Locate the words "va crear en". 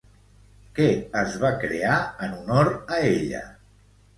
1.45-2.35